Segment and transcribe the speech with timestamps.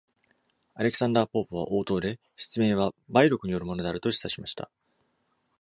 [0.73, 4.71] アレクサンダー・ポープは応答で、失明は梅毒によるものであると示唆しました。